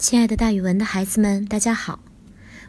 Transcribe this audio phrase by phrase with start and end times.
[0.00, 2.00] 亲爱的，大语文的孩子们，大家好！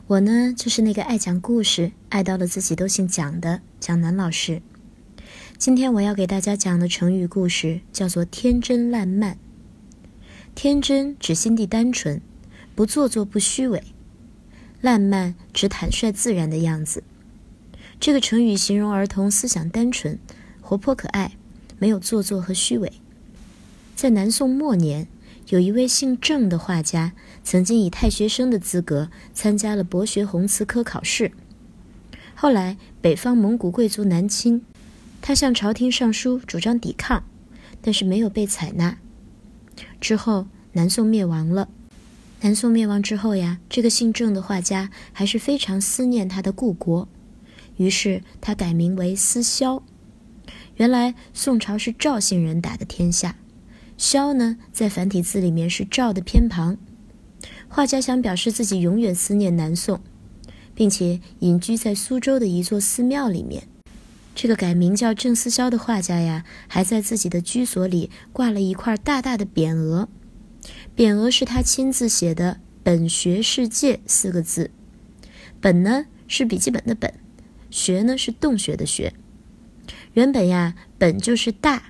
[0.08, 4.62] 我呢，就是那个爱讲故事、爱到了自己都姓蒋的蒋楠老师。
[5.58, 9.38] 今天我要给大家讲的成语故事叫做“天真烂漫”。
[10.56, 12.22] 天真指心地单纯，
[12.76, 13.80] 不做作，不虚伪；
[14.82, 17.02] 烂漫指坦率自然的样子。
[17.98, 20.20] 这个成语形容儿童思想单纯、
[20.60, 21.32] 活泼可爱，
[21.80, 22.92] 没有做作和虚伪。
[23.96, 25.08] 在南宋末年。
[25.52, 27.12] 有一位姓郑的画家，
[27.44, 31.34] 曾经以太学生的资格参加了博学鸿词科考试。
[32.34, 34.62] 后来，北方蒙古贵族南侵，
[35.22, 37.26] 他向朝廷上书主张抵抗，
[37.82, 38.98] 但是没有被采纳。
[40.00, 41.68] 之后，南宋灭亡了。
[42.40, 47.10] 南宋灭亡之后呀，这个姓郑的画家还是非常思念他的故国，
[47.76, 49.84] 于是他改名为思肖。
[50.78, 53.36] 原来宋朝是赵姓人打的天下。
[54.02, 56.76] 萧呢，在繁体字里面是赵的偏旁。
[57.70, 60.02] 画家想表示自己永远思念南宋，
[60.74, 63.68] 并且隐居在苏州的一座寺庙里面。
[64.34, 70.10] 这个改名叫郑思肖的画家呀，还在自己的居所里挂了一块大大的匾额，
[70.98, 74.72] 匾额是他亲自写的“本学世界”四个字。
[75.60, 77.14] 本呢是笔记本的本，
[77.70, 79.14] 学呢是洞穴的穴。
[80.14, 81.84] 原本呀，本就是大。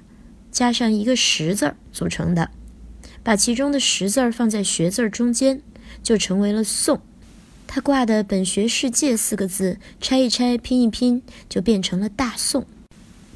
[0.51, 2.51] 加上一个“十”字组成的，
[3.23, 5.61] 把其中的“十”字放在“学”字中间，
[6.03, 7.01] 就成为了“宋”。
[7.65, 12.65] 他挂的“本学世界”四个字，拆一拆，拼一拼，就变成了“大宋”。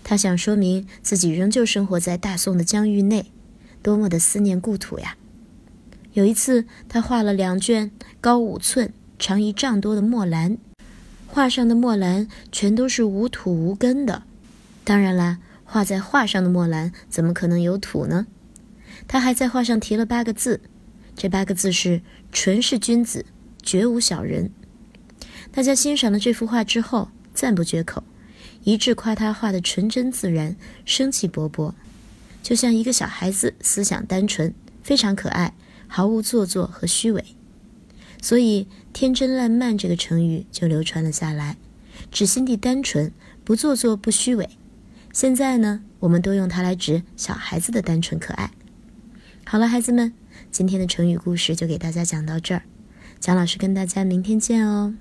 [0.03, 3.31] 他想说明自己仍旧生活在大宋的疆域内，
[3.81, 5.15] 多么的思念故土呀！
[6.13, 10.57] 有一次，他画了两卷高五寸、长一丈多的墨兰，
[11.27, 14.23] 画上的墨兰全都是无土无根的。
[14.83, 15.39] 当然啦。
[15.65, 18.27] 画在画上的墨兰怎么可能有土呢？
[19.07, 20.61] 他还在画上题了八个字，
[21.15, 23.25] 这八个字是“纯是君子，
[23.61, 24.51] 绝无小人”。
[25.51, 28.03] 大家欣赏了这幅画之后，赞不绝口，
[28.63, 31.73] 一致夸他画的纯真自然，生气勃勃，
[32.41, 35.53] 就像一个小孩子，思想单纯，非常可爱，
[35.87, 37.23] 毫无做作和虚伪。
[38.21, 41.57] 所以“天真烂漫”这个成语就流传了下来，
[42.11, 43.11] 指心地单纯，
[43.43, 44.49] 不做作，不虚伪。
[45.15, 48.51] 现在呢，我们都用它来指小孩子的单纯可爱。
[49.45, 50.13] 好了，孩子们，
[50.51, 52.63] 今天的成语故事就给大家讲到这儿，
[53.17, 54.93] 蒋老师跟大家明天见哦。